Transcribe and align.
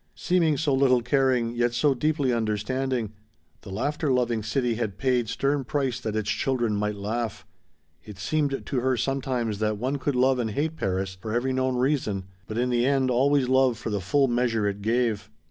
Seeming 0.15 0.57
so 0.57 0.73
little 0.73 1.03
caring, 1.03 1.53
yet 1.53 1.75
so 1.75 1.93
deeply 1.93 2.33
understanding. 2.33 3.13
The 3.61 3.69
laughter 3.69 4.11
loving 4.11 4.41
city 4.41 4.73
had 4.73 4.97
paid 4.97 5.29
stern 5.29 5.63
price 5.63 5.99
that 5.99 6.15
its 6.15 6.31
children 6.31 6.75
might 6.75 6.95
laugh. 6.95 7.45
It 8.03 8.17
seemed 8.17 8.65
to 8.65 8.79
her 8.79 8.97
sometimes 8.97 9.59
that 9.59 9.77
one 9.77 9.97
could 9.97 10.15
love 10.15 10.39
and 10.39 10.49
hate 10.49 10.75
Paris 10.75 11.19
for 11.21 11.31
every 11.35 11.53
known 11.53 11.75
reason, 11.75 12.23
but 12.47 12.57
in 12.57 12.71
the 12.71 12.83
end 12.83 13.11
always 13.11 13.47
love 13.47 13.77
for 13.77 13.91
the 13.91 14.01
full 14.01 14.27
measure 14.27 14.67
it 14.67 14.81
gave. 14.81 15.29